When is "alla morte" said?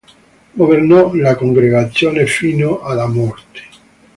2.81-3.59